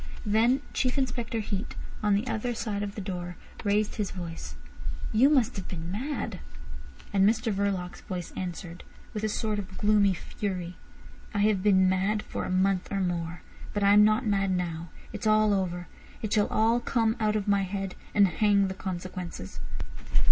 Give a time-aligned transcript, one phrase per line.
[0.25, 4.55] Then Chief Inspector Heat, on the other side of the door, raised his voice.
[5.13, 6.39] "You must have been mad."
[7.13, 8.83] And Mr Verloc's voice answered,
[9.13, 10.75] with a sort of gloomy fury:
[11.35, 13.43] "I have been mad for a month or more,
[13.75, 14.89] but I am not mad now.
[15.13, 15.85] It's all over.
[16.23, 19.59] It shall all come out of my head, and hang the consequences."